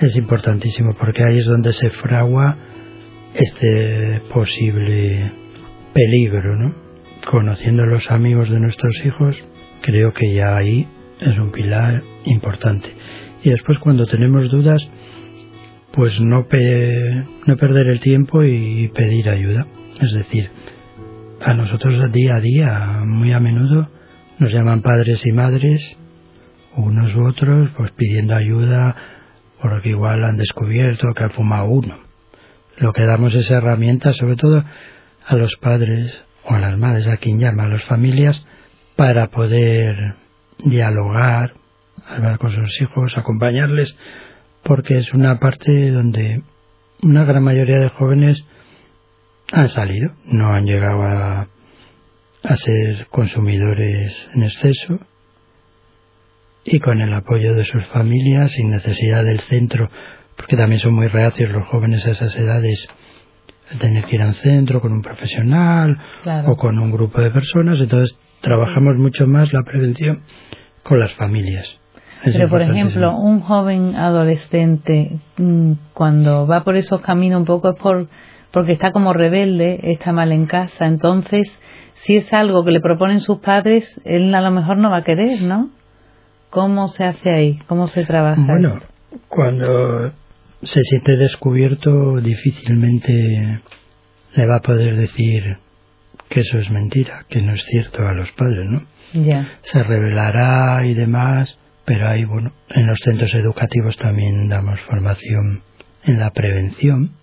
Es 0.00 0.16
importantísimo 0.16 0.94
porque 0.98 1.22
ahí 1.24 1.38
es 1.38 1.46
donde 1.46 1.72
se 1.72 1.90
fragua 1.90 2.56
este 3.34 4.20
posible 4.32 5.32
peligro, 5.92 6.56
¿no? 6.56 6.74
Conociendo 7.30 7.84
a 7.84 7.86
los 7.86 8.10
amigos 8.10 8.50
de 8.50 8.60
nuestros 8.60 8.94
hijos, 9.04 9.36
creo 9.82 10.12
que 10.12 10.32
ya 10.32 10.56
ahí 10.56 10.86
es 11.20 11.38
un 11.38 11.50
pilar 11.52 12.02
importante. 12.24 12.88
Y 13.42 13.50
después 13.50 13.78
cuando 13.78 14.06
tenemos 14.06 14.50
dudas, 14.50 14.86
pues 15.92 16.20
no, 16.20 16.46
no 17.46 17.56
perder 17.56 17.86
el 17.88 18.00
tiempo 18.00 18.42
y 18.42 18.88
pedir 18.88 19.28
ayuda. 19.28 19.66
Es 20.00 20.12
decir, 20.12 20.50
a 21.40 21.54
nosotros 21.54 22.10
día 22.12 22.36
a 22.36 22.40
día, 22.40 23.00
muy 23.04 23.32
a 23.32 23.40
menudo, 23.40 23.88
nos 24.38 24.52
llaman 24.52 24.82
padres 24.82 25.24
y 25.26 25.32
madres, 25.32 25.96
unos 26.76 27.14
u 27.14 27.24
otros, 27.26 27.70
pues 27.76 27.90
pidiendo 27.92 28.34
ayuda 28.34 28.96
porque 29.60 29.90
igual 29.90 30.24
han 30.24 30.36
descubierto 30.36 31.14
que 31.14 31.24
ha 31.24 31.30
fumado 31.30 31.66
uno. 31.66 31.98
Lo 32.76 32.92
que 32.92 33.06
damos 33.06 33.34
es 33.34 33.50
herramientas, 33.50 34.16
sobre 34.16 34.36
todo 34.36 34.62
a 35.26 35.36
los 35.36 35.54
padres 35.60 36.12
o 36.44 36.54
a 36.54 36.58
las 36.58 36.76
madres, 36.76 37.06
a 37.06 37.16
quien 37.16 37.38
llama, 37.38 37.64
a 37.64 37.68
las 37.68 37.84
familias, 37.84 38.44
para 38.96 39.28
poder 39.28 40.16
dialogar, 40.58 41.54
hablar 42.06 42.38
con 42.38 42.52
sus 42.52 42.80
hijos, 42.82 43.16
acompañarles, 43.16 43.96
porque 44.62 44.98
es 44.98 45.12
una 45.14 45.38
parte 45.38 45.90
donde 45.90 46.42
una 47.02 47.24
gran 47.24 47.42
mayoría 47.42 47.78
de 47.78 47.88
jóvenes 47.88 48.44
han 49.52 49.68
salido, 49.68 50.12
no 50.26 50.52
han 50.52 50.66
llegado 50.66 51.02
a, 51.02 51.48
a 52.42 52.56
ser 52.56 53.06
consumidores 53.10 54.28
en 54.34 54.42
exceso 54.42 54.98
y 56.64 56.78
con 56.78 57.00
el 57.00 57.12
apoyo 57.12 57.54
de 57.54 57.64
sus 57.64 57.84
familias, 57.86 58.52
sin 58.52 58.70
necesidad 58.70 59.24
del 59.24 59.40
centro, 59.40 59.90
porque 60.36 60.56
también 60.56 60.80
son 60.80 60.94
muy 60.94 61.08
reacios 61.08 61.50
los 61.50 61.66
jóvenes 61.68 62.06
a 62.06 62.10
esas 62.10 62.34
edades 62.36 62.88
a 63.74 63.78
tener 63.78 64.04
que 64.04 64.16
ir 64.16 64.22
a 64.22 64.26
un 64.26 64.34
centro 64.34 64.80
con 64.80 64.92
un 64.92 65.02
profesional 65.02 65.96
o 66.46 66.56
con 66.56 66.78
un 66.78 66.90
grupo 66.90 67.20
de 67.20 67.30
personas, 67.30 67.80
entonces 67.80 68.18
trabajamos 68.40 68.96
mucho 68.96 69.26
más 69.26 69.52
la 69.52 69.62
prevención 69.62 70.22
con 70.82 71.00
las 71.00 71.12
familias. 71.14 71.80
Pero, 72.24 72.48
por 72.48 72.62
ejemplo, 72.62 73.16
un 73.18 73.40
joven 73.40 73.96
adolescente, 73.96 75.18
mm, 75.36 75.72
cuando 75.92 76.46
va 76.46 76.64
por 76.64 76.76
esos 76.76 77.00
caminos 77.02 77.40
un 77.40 77.44
poco 77.44 77.70
es 77.70 77.76
por, 77.78 78.08
porque 78.50 78.72
está 78.72 78.92
como 78.92 79.12
rebelde, 79.12 79.78
está 79.82 80.12
mal 80.12 80.32
en 80.32 80.46
casa. 80.46 80.86
Entonces, 80.86 81.46
si 81.94 82.16
es 82.16 82.32
algo 82.32 82.64
que 82.64 82.70
le 82.70 82.80
proponen 82.80 83.20
sus 83.20 83.38
padres, 83.40 84.00
él 84.04 84.34
a 84.34 84.40
lo 84.40 84.50
mejor 84.50 84.78
no 84.78 84.90
va 84.90 84.98
a 84.98 85.04
querer, 85.04 85.42
¿no? 85.42 85.70
¿Cómo 86.54 86.86
se 86.86 87.02
hace 87.02 87.30
ahí? 87.30 87.58
¿Cómo 87.66 87.88
se 87.88 88.04
trabaja? 88.04 88.40
Bueno, 88.46 88.80
cuando 89.28 90.12
se 90.62 90.80
siente 90.84 91.16
descubierto, 91.16 92.20
difícilmente 92.20 93.60
le 94.36 94.46
va 94.46 94.56
a 94.56 94.62
poder 94.62 94.94
decir 94.94 95.58
que 96.28 96.40
eso 96.40 96.58
es 96.58 96.70
mentira, 96.70 97.26
que 97.28 97.42
no 97.42 97.54
es 97.54 97.64
cierto 97.64 98.06
a 98.06 98.12
los 98.12 98.30
padres, 98.32 98.66
¿no? 98.66 98.86
Ya. 99.14 99.58
Se 99.62 99.82
revelará 99.82 100.86
y 100.86 100.94
demás, 100.94 101.58
pero 101.84 102.08
ahí, 102.08 102.24
bueno, 102.24 102.52
en 102.68 102.86
los 102.86 103.00
centros 103.00 103.34
educativos 103.34 103.96
también 103.96 104.48
damos 104.48 104.80
formación 104.82 105.64
en 106.04 106.20
la 106.20 106.30
prevención, 106.30 107.16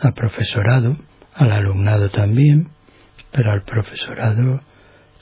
al 0.00 0.14
profesorado, 0.14 0.96
al 1.34 1.50
alumnado 1.50 2.10
también, 2.10 2.68
pero 3.32 3.50
al 3.50 3.64
profesorado 3.64 4.60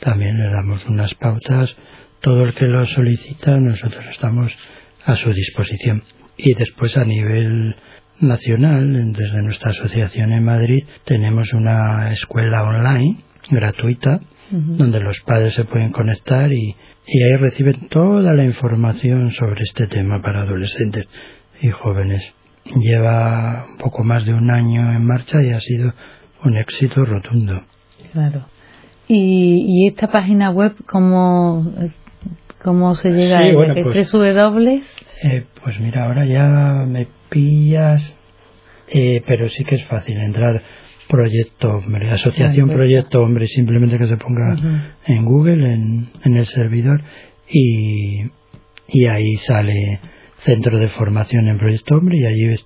también 0.01 0.37
le 0.39 0.51
damos 0.51 0.85
unas 0.85 1.15
pautas. 1.15 1.75
Todo 2.21 2.45
el 2.45 2.55
que 2.55 2.67
lo 2.67 2.85
solicita, 2.87 3.59
nosotros 3.59 4.05
estamos 4.11 4.57
a 5.05 5.17
su 5.17 5.33
disposición. 5.33 6.03
Y 6.37 6.55
después 6.55 6.97
a 6.97 7.05
nivel 7.05 7.77
nacional, 8.21 9.13
desde 9.13 9.43
nuestra 9.43 9.71
asociación 9.71 10.33
en 10.33 10.45
Madrid, 10.45 10.85
tenemos 11.05 11.53
una 11.53 12.13
escuela 12.13 12.65
online 12.65 13.19
gratuita 13.51 14.21
donde 14.51 15.01
los 15.01 15.21
padres 15.27 15.55
se 15.55 15.65
pueden 15.65 15.91
conectar 15.91 16.53
y, 16.53 16.77
y 17.07 17.23
ahí 17.23 17.37
reciben 17.37 17.89
toda 17.89 18.33
la 18.33 18.45
información 18.45 19.33
sobre 19.33 19.63
este 19.65 19.87
tema 19.87 20.23
para 20.23 20.43
adolescentes 20.43 21.05
y 21.61 21.69
jóvenes. 21.71 22.23
Lleva 22.65 23.65
un 23.69 23.79
poco 23.79 24.05
más 24.05 24.25
de 24.25 24.35
un 24.35 24.51
año 24.51 24.93
en 24.93 25.05
marcha 25.05 25.43
y 25.43 25.51
ha 25.51 25.61
sido 25.61 25.93
un 26.45 26.57
éxito 26.57 27.05
rotundo. 27.05 27.63
Claro. 28.13 28.47
¿Y, 29.09 29.65
y 29.69 29.89
esta 29.89 30.11
página 30.11 30.51
web 30.51 30.75
cómo, 30.87 31.73
cómo 32.63 32.95
se 32.95 33.11
llega 33.11 33.41
sí, 33.41 33.51
a 33.51 33.55
bueno, 33.55 33.75
pues, 33.83 34.11
W? 34.13 34.83
Eh, 35.23 35.45
pues 35.63 35.81
mira, 35.81 36.05
ahora 36.05 36.25
ya 36.25 36.45
me 36.87 37.09
pillas, 37.29 38.17
eh, 38.89 39.23
pero 39.27 39.49
sí 39.49 39.65
que 39.65 39.77
es 39.77 39.85
fácil 39.85 40.19
entrar. 40.19 40.63
Proyecto 41.09 41.77
Hombre, 41.77 42.11
Asociación 42.11 42.69
Proyecto. 42.69 43.23
Hombre, 43.23 43.47
simplemente 43.47 43.97
que 43.97 44.07
se 44.07 44.17
ponga 44.17 44.57
en 45.07 45.25
Google, 45.25 45.73
en, 45.73 46.09
en 46.25 46.37
el 46.37 46.47
servidor, 46.47 47.03
y, 47.49 48.23
y 48.89 49.07
ahí 49.07 49.37
sale 49.37 50.01
Centro 50.39 50.79
de 50.79 50.89
Formación 50.89 51.47
en 51.47 51.59
Proyecto 51.59 51.97
Hombre, 51.97 52.19
y 52.19 52.27
allí 52.27 52.57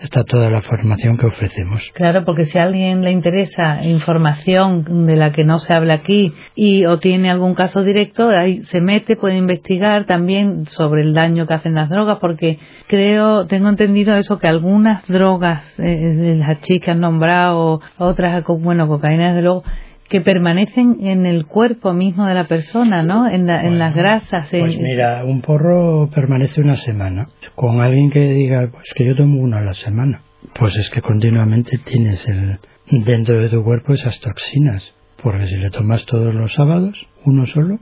está 0.00 0.22
toda 0.24 0.50
la 0.50 0.62
formación 0.62 1.16
que 1.16 1.26
ofrecemos. 1.26 1.90
Claro, 1.94 2.24
porque 2.24 2.44
si 2.44 2.58
a 2.58 2.64
alguien 2.64 3.02
le 3.02 3.10
interesa 3.10 3.84
información 3.84 5.06
de 5.06 5.16
la 5.16 5.32
que 5.32 5.44
no 5.44 5.58
se 5.58 5.72
habla 5.72 5.94
aquí 5.94 6.32
y 6.54 6.84
o 6.86 6.98
tiene 6.98 7.30
algún 7.30 7.54
caso 7.54 7.82
directo, 7.82 8.28
ahí 8.30 8.62
se 8.64 8.80
mete, 8.80 9.16
puede 9.16 9.36
investigar 9.36 10.06
también 10.06 10.66
sobre 10.66 11.02
el 11.02 11.14
daño 11.14 11.46
que 11.46 11.54
hacen 11.54 11.74
las 11.74 11.88
drogas, 11.88 12.18
porque 12.20 12.58
creo, 12.86 13.46
tengo 13.46 13.68
entendido 13.68 14.14
eso, 14.16 14.38
que 14.38 14.48
algunas 14.48 15.06
drogas, 15.06 15.78
eh, 15.78 16.36
las 16.38 16.60
chicas 16.60 16.96
nombrado, 16.96 17.80
otras, 17.98 18.44
bueno, 18.46 18.86
cocaína 18.86 19.28
desde 19.28 19.42
luego, 19.42 19.64
que 20.08 20.20
permanecen 20.20 21.06
en 21.06 21.26
el 21.26 21.46
cuerpo 21.46 21.92
mismo 21.92 22.26
de 22.26 22.34
la 22.34 22.46
persona, 22.46 23.02
¿no? 23.02 23.28
En, 23.28 23.48
en 23.48 23.78
las 23.78 23.94
grasas. 23.94 24.48
Pues 24.50 24.78
mira, 24.78 25.24
un 25.24 25.42
porro 25.42 26.08
permanece 26.10 26.60
una 26.62 26.76
semana. 26.76 27.28
Con 27.54 27.80
alguien 27.80 28.10
que 28.10 28.20
diga, 28.32 28.68
pues 28.72 28.92
que 28.94 29.04
yo 29.04 29.14
tomo 29.14 29.40
uno 29.40 29.58
a 29.58 29.60
la 29.60 29.74
semana, 29.74 30.22
pues 30.58 30.76
es 30.76 30.88
que 30.90 31.02
continuamente 31.02 31.78
tienes 31.78 32.26
el, 32.26 32.58
dentro 33.04 33.40
de 33.40 33.48
tu 33.48 33.62
cuerpo 33.62 33.92
esas 33.92 34.18
toxinas. 34.20 34.94
Porque 35.22 35.46
si 35.46 35.56
le 35.56 35.70
tomas 35.70 36.06
todos 36.06 36.32
los 36.34 36.54
sábados, 36.54 37.06
uno 37.24 37.44
solo, 37.46 37.78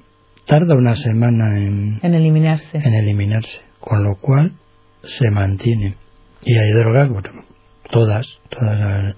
tarda 0.47 0.75
una 0.75 0.97
semana 0.97 1.59
en, 1.59 2.01
en 2.03 2.15
eliminarse. 2.15 2.79
En 2.79 2.95
eliminarse. 2.95 3.61
Con 3.79 4.03
lo 4.03 4.17
cual 4.17 4.53
se 5.03 5.31
mantiene. 5.31 5.95
Y 6.43 6.57
hay 6.57 6.73
drogas, 6.73 7.09
bueno, 7.09 7.31
todas, 7.91 8.27
todas 8.49 9.15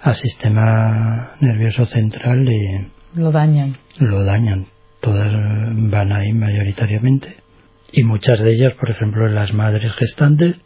al 0.00 0.14
sistema 0.14 1.32
nervioso 1.40 1.86
central 1.86 2.44
le 2.44 2.90
lo 3.14 3.32
dañan. 3.32 3.76
Lo 3.98 4.22
dañan. 4.24 4.66
Todas 5.00 5.32
van 5.32 6.12
ahí 6.12 6.32
mayoritariamente. 6.32 7.36
Y 7.92 8.04
muchas 8.04 8.38
de 8.38 8.52
ellas, 8.52 8.74
por 8.78 8.90
ejemplo, 8.90 9.28
las 9.28 9.52
madres 9.52 9.92
gestantes, 9.94 10.56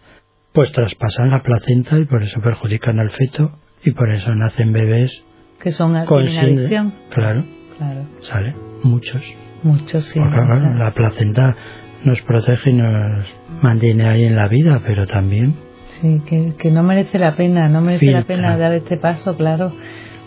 pues 0.52 0.72
traspasan 0.72 1.30
la 1.30 1.42
placenta 1.42 1.98
y 1.98 2.04
por 2.04 2.22
eso 2.22 2.40
perjudican 2.40 2.98
al 2.98 3.10
feto 3.10 3.58
y 3.84 3.92
por 3.92 4.10
eso 4.10 4.34
nacen 4.34 4.72
bebés 4.72 5.24
que 5.60 5.70
son 5.70 6.04
con 6.06 6.26
adicción. 6.26 6.94
Claro. 7.10 7.44
Claro. 7.78 8.06
Sale 8.20 8.54
muchos. 8.82 9.22
Muchos, 9.62 10.04
sí. 10.06 10.18
Porque, 10.18 10.40
la 10.40 10.92
placenta 10.92 11.56
nos 12.04 12.20
protege 12.22 12.70
y 12.70 12.74
nos 12.74 13.26
mantiene 13.62 14.08
ahí 14.08 14.24
en 14.24 14.34
la 14.34 14.48
vida, 14.48 14.82
pero 14.84 15.06
también 15.06 15.54
Sí, 16.02 16.20
que, 16.26 16.54
que 16.58 16.70
no 16.72 16.82
merece 16.82 17.16
la 17.18 17.36
pena, 17.36 17.68
no 17.68 17.80
merece 17.80 18.10
la 18.10 18.22
pena 18.22 18.58
dar 18.58 18.72
este 18.72 18.96
paso, 18.96 19.36
claro, 19.36 19.72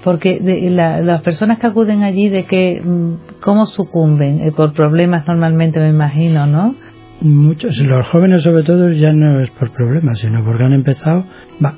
Porque 0.05 0.39
de, 0.39 0.69
las 0.69 1.21
personas 1.21 1.59
que 1.59 1.67
acuden 1.67 2.01
allí, 2.01 2.29
de 2.29 2.45
que, 2.45 2.81
mm, 2.81 3.41
¿cómo 3.41 3.65
sucumben? 3.65 4.39
Eh, 4.47 4.53
por 4.53 4.73
problemas 4.73 5.27
normalmente, 5.27 5.81
me 5.81 5.89
imagino, 5.89 6.47
¿no? 6.47 6.75
Muchos, 7.19 7.77
los 7.79 8.07
jóvenes 8.07 8.43
sobre 8.43 8.63
todo 8.63 8.89
ya 8.91 9.11
no 9.11 9.41
es 9.41 9.49
por 9.51 9.71
problemas, 9.71 10.17
sino 10.19 10.45
porque 10.45 10.63
han 10.63 10.73
empezado, 10.73 11.25
va, 11.63 11.75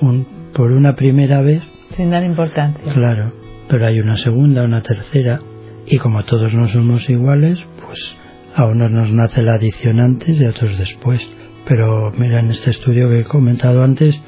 un, 0.00 0.26
por 0.54 0.70
una 0.70 0.94
primera 0.94 1.40
vez. 1.40 1.62
Sin 1.96 2.10
dar 2.10 2.22
importancia. 2.22 2.92
Claro, 2.92 3.32
pero 3.68 3.84
hay 3.86 3.98
una 3.98 4.14
segunda, 4.14 4.62
una 4.62 4.82
tercera, 4.82 5.40
y 5.86 5.98
como 5.98 6.22
todos 6.24 6.54
no 6.54 6.68
somos 6.68 7.10
iguales, 7.10 7.58
pues 7.84 8.16
a 8.54 8.66
unos 8.66 8.92
nos 8.92 9.12
nace 9.12 9.42
la 9.42 9.54
adicción 9.54 9.98
antes 9.98 10.40
y 10.40 10.44
a 10.44 10.50
otros 10.50 10.78
después. 10.78 11.28
Pero 11.66 12.12
mira, 12.16 12.40
en 12.40 12.50
este 12.50 12.70
estudio 12.70 13.08
que 13.08 13.20
he 13.20 13.24
comentado 13.24 13.82
antes, 13.82 14.20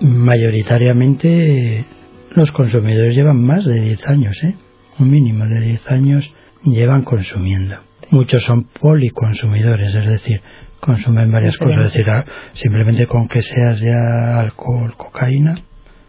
mayoritariamente 0.00 1.84
los 2.30 2.50
consumidores 2.50 3.14
llevan 3.14 3.42
más 3.42 3.64
de 3.64 3.80
10 3.80 4.06
años, 4.06 4.42
¿eh? 4.42 4.56
un 4.98 5.10
mínimo 5.10 5.46
de 5.46 5.60
10 5.60 5.90
años 5.90 6.34
llevan 6.64 7.02
consumiendo. 7.02 7.76
Muchos 8.10 8.42
son 8.42 8.64
policonsumidores, 8.64 9.94
es 9.94 10.06
decir, 10.06 10.42
consumen 10.80 11.30
varias 11.30 11.56
cosas, 11.56 11.78
es 11.78 11.92
decir, 11.92 12.10
ah, 12.10 12.24
simplemente 12.54 13.06
con 13.06 13.28
que 13.28 13.42
seas 13.42 13.80
ya 13.80 14.40
alcohol, 14.40 14.94
cocaína, 14.96 15.62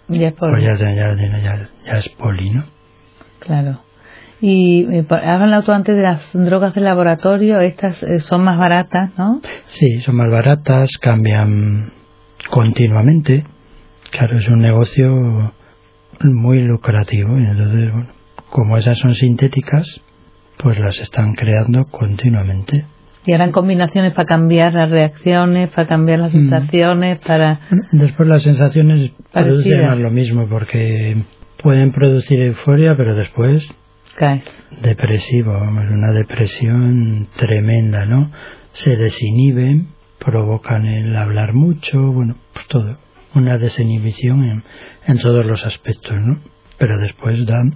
ya 0.08 0.30
es 0.30 0.34
poli. 0.34 0.54
pues 0.54 0.64
ya, 0.64 0.76
ya, 0.78 1.16
ya, 1.16 1.70
ya 1.86 1.98
es 1.98 2.10
poli, 2.10 2.50
¿no? 2.50 2.64
Claro. 3.40 3.82
Y 4.46 4.86
eh, 4.92 5.06
has 5.10 5.42
hablado 5.42 5.64
tú 5.64 5.72
antes 5.72 5.96
de 5.96 6.02
las 6.02 6.34
drogas 6.34 6.76
de 6.76 6.82
laboratorio, 6.82 7.62
estas 7.62 8.04
eh, 8.04 8.20
son 8.20 8.44
más 8.44 8.60
baratas, 8.60 9.12
¿no? 9.18 9.40
Sí, 9.68 10.02
son 10.02 10.18
más 10.18 10.30
baratas, 10.30 10.98
cambian 11.00 11.94
continuamente. 12.50 13.46
Claro, 14.12 14.38
es 14.38 14.50
un 14.50 14.60
negocio 14.60 15.54
muy 16.26 16.62
lucrativo 16.62 17.40
y 17.40 17.46
entonces, 17.46 17.94
bueno, 17.94 18.10
como 18.50 18.76
esas 18.76 18.98
son 18.98 19.16
sintéticas, 19.16 20.02
pues 20.58 20.78
las 20.78 21.00
están 21.00 21.36
creando 21.36 21.86
continuamente. 21.86 22.84
Y 23.26 23.32
harán 23.32 23.54
combinaciones 23.54 24.12
para 24.12 24.26
cambiar 24.26 24.74
las 24.74 24.92
reacciones, 24.92 25.70
para 25.70 25.88
cambiar 25.88 26.20
las 26.20 26.34
mm. 26.34 26.50
sensaciones, 26.50 27.20
para... 27.20 27.62
Después 27.94 28.28
las 28.28 28.44
sensaciones 28.44 29.14
producen 29.32 30.04
lo 30.04 30.12
mismo, 30.12 30.50
porque 30.50 31.16
pueden 31.62 31.94
producir 31.94 32.42
euforia, 32.42 32.98
pero 32.98 33.16
después... 33.16 33.74
Depresivo, 34.82 35.54
vamos, 35.54 35.86
una 35.90 36.12
depresión 36.12 37.28
tremenda, 37.36 38.06
¿no? 38.06 38.32
Se 38.74 38.96
desinhiben, 38.96 39.90
provocan 40.20 40.86
el 40.86 41.16
hablar 41.16 41.54
mucho, 41.54 42.12
bueno, 42.12 42.36
pues 42.54 42.68
todo. 42.68 42.98
Una 43.36 43.58
desinhibición 43.58 44.44
en, 44.44 44.64
en 45.08 45.18
todos 45.20 45.46
los 45.46 45.66
aspectos, 45.66 46.16
¿no? 46.20 46.40
Pero 46.78 46.98
después 46.98 47.46
dan 47.46 47.76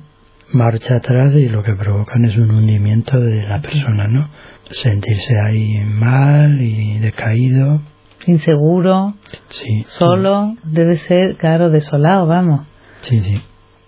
marcha 0.54 0.98
atrás 0.98 1.34
y 1.36 1.50
lo 1.50 1.64
que 1.64 1.74
provocan 1.74 2.26
es 2.26 2.38
un 2.38 2.52
hundimiento 2.52 3.20
de 3.20 3.44
la 3.44 3.62
persona, 3.62 4.08
¿no? 4.08 4.30
Sentirse 4.70 5.40
ahí 5.40 5.80
mal 5.86 6.62
y 6.62 7.00
decaído. 7.00 7.82
Inseguro. 8.26 9.16
Sí. 9.50 9.86
Solo. 9.88 10.56
Debe 10.64 10.98
ser, 11.00 11.38
claro, 11.38 11.70
desolado, 11.70 12.28
vamos. 12.28 12.68
Sí, 13.02 13.20
sí. 13.22 13.42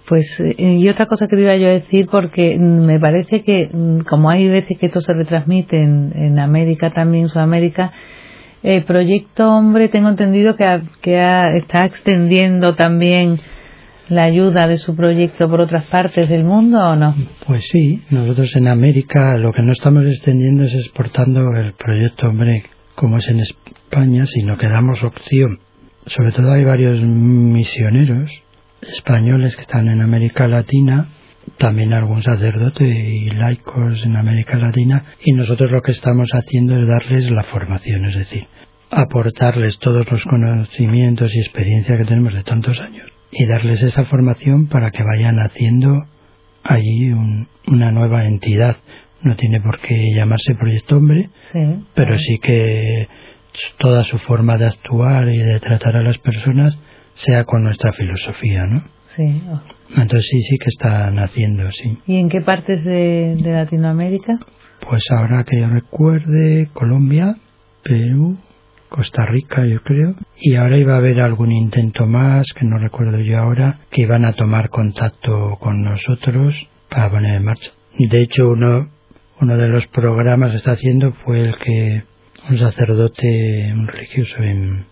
Pues, 0.09 0.25
eh, 0.39 0.55
y 0.57 0.89
otra 0.89 1.05
cosa 1.05 1.27
que 1.27 1.39
iba 1.39 1.55
yo 1.55 1.67
a 1.67 1.73
decir, 1.73 2.07
porque 2.09 2.57
me 2.57 2.99
parece 2.99 3.43
que, 3.43 3.69
mm, 3.71 3.99
como 3.99 4.31
hay 4.31 4.47
veces 4.47 4.79
que 4.79 4.87
esto 4.87 5.01
se 5.01 5.13
retransmite 5.13 5.83
en, 5.83 6.39
América 6.39 6.89
también, 6.89 7.27
Sudamérica, 7.27 7.91
el 8.63 8.83
proyecto 8.85 9.47
Hombre, 9.51 9.87
tengo 9.87 10.09
entendido 10.09 10.55
que, 10.55 10.81
que 11.01 11.59
está 11.59 11.85
extendiendo 11.85 12.73
también 12.73 13.39
la 14.07 14.23
ayuda 14.23 14.67
de 14.67 14.77
su 14.77 14.95
proyecto 14.95 15.47
por 15.47 15.61
otras 15.61 15.85
partes 15.85 16.27
del 16.27 16.43
mundo 16.43 16.79
o 16.79 16.95
no? 16.95 17.15
Pues 17.45 17.67
sí, 17.71 18.01
nosotros 18.09 18.55
en 18.55 18.67
América 18.67 19.37
lo 19.37 19.53
que 19.53 19.61
no 19.61 19.71
estamos 19.71 20.05
extendiendo 20.05 20.63
es 20.63 20.73
exportando 20.73 21.51
el 21.55 21.73
proyecto 21.73 22.29
Hombre 22.29 22.63
como 22.95 23.19
es 23.19 23.27
en 23.27 23.41
España, 23.41 24.25
sino 24.25 24.57
que 24.57 24.67
damos 24.67 25.03
opción. 25.03 25.59
Sobre 26.07 26.31
todo 26.31 26.51
hay 26.51 26.63
varios 26.63 26.99
misioneros 26.99 28.31
españoles 28.81 29.55
que 29.55 29.61
están 29.61 29.87
en 29.87 30.01
América 30.01 30.47
Latina, 30.47 31.09
también 31.57 31.93
algún 31.93 32.23
sacerdote 32.23 32.85
y 32.85 33.29
laicos 33.31 34.03
en 34.03 34.15
América 34.15 34.57
Latina, 34.57 35.05
y 35.23 35.33
nosotros 35.33 35.71
lo 35.71 35.81
que 35.81 35.91
estamos 35.91 36.29
haciendo 36.33 36.79
es 36.79 36.87
darles 36.87 37.29
la 37.31 37.43
formación, 37.43 38.05
es 38.05 38.15
decir, 38.15 38.47
aportarles 38.91 39.77
todos 39.79 40.09
los 40.11 40.23
conocimientos 40.23 41.33
y 41.33 41.39
experiencia 41.39 41.97
que 41.97 42.05
tenemos 42.05 42.33
de 42.33 42.43
tantos 42.43 42.79
años 42.79 43.07
y 43.31 43.45
darles 43.45 43.83
esa 43.83 44.05
formación 44.05 44.67
para 44.67 44.91
que 44.91 45.03
vayan 45.03 45.39
haciendo 45.39 46.07
allí 46.63 47.13
una 47.67 47.91
nueva 47.91 48.25
entidad. 48.25 48.77
No 49.21 49.35
tiene 49.35 49.59
por 49.59 49.79
qué 49.81 50.11
llamarse 50.15 50.55
Proyecto 50.55 50.97
Hombre, 50.97 51.29
pero 51.93 52.17
sí 52.17 52.39
que 52.41 53.07
toda 53.77 54.03
su 54.05 54.17
forma 54.19 54.57
de 54.57 54.67
actuar 54.67 55.27
y 55.27 55.37
de 55.37 55.59
tratar 55.59 55.97
a 55.97 56.03
las 56.03 56.17
personas 56.19 56.79
sea 57.25 57.43
con 57.43 57.63
nuestra 57.63 57.93
filosofía, 57.93 58.65
¿no? 58.65 58.83
Sí. 59.15 59.41
Entonces 59.89 60.27
sí, 60.29 60.41
sí 60.41 60.57
que 60.57 60.69
están 60.69 61.19
haciendo, 61.19 61.71
sí. 61.71 61.97
¿Y 62.05 62.17
en 62.17 62.29
qué 62.29 62.41
partes 62.41 62.83
de, 62.83 63.35
de 63.41 63.51
Latinoamérica? 63.51 64.39
Pues 64.87 65.03
ahora 65.11 65.43
que 65.43 65.59
yo 65.59 65.67
recuerde, 65.67 66.69
Colombia, 66.73 67.35
Perú, 67.83 68.37
Costa 68.89 69.25
Rica, 69.25 69.65
yo 69.65 69.81
creo, 69.83 70.15
y 70.39 70.55
ahora 70.55 70.77
iba 70.77 70.95
a 70.95 70.97
haber 70.97 71.19
algún 71.19 71.51
intento 71.51 72.05
más, 72.05 72.47
que 72.55 72.65
no 72.65 72.77
recuerdo 72.77 73.19
yo 73.19 73.37
ahora, 73.37 73.81
que 73.91 74.01
iban 74.03 74.25
a 74.25 74.33
tomar 74.33 74.69
contacto 74.69 75.57
con 75.59 75.83
nosotros 75.83 76.55
para 76.89 77.09
poner 77.09 77.35
en 77.35 77.45
marcha. 77.45 77.71
De 77.97 78.21
hecho, 78.21 78.49
uno, 78.49 78.89
uno 79.41 79.57
de 79.57 79.67
los 79.67 79.85
programas 79.87 80.51
que 80.51 80.57
está 80.57 80.71
haciendo 80.71 81.13
fue 81.25 81.41
el 81.41 81.55
que 81.57 82.03
un 82.49 82.57
sacerdote, 82.57 83.71
un 83.73 83.87
religioso 83.87 84.41
en, 84.41 84.85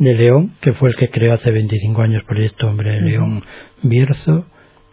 de 0.00 0.14
León, 0.14 0.54
que 0.62 0.72
fue 0.72 0.88
el 0.88 0.96
que 0.96 1.10
creó 1.10 1.34
hace 1.34 1.52
25 1.52 2.00
años 2.00 2.24
Proyecto 2.24 2.68
Hombre 2.68 2.92
de 2.92 3.02
León 3.02 3.44
Bierzo, 3.82 4.46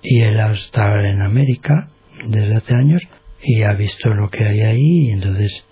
y 0.03 0.19
él 0.19 0.37
está 0.51 1.09
en 1.09 1.21
América 1.21 1.89
desde 2.27 2.57
hace 2.57 2.75
años 2.75 3.01
y 3.41 3.63
ha 3.63 3.71
visto 3.73 4.13
lo 4.13 4.29
que 4.29 4.43
hay 4.43 4.61
ahí 4.61 5.07
y 5.07 5.11
entonces 5.11 5.65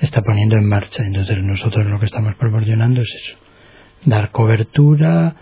está 0.00 0.22
poniendo 0.22 0.56
en 0.56 0.68
marcha. 0.68 1.04
Entonces 1.04 1.42
nosotros 1.42 1.86
lo 1.86 1.98
que 1.98 2.06
estamos 2.06 2.36
proporcionando 2.36 3.00
es 3.00 3.12
eso, 3.14 3.38
dar 4.06 4.30
cobertura 4.30 5.34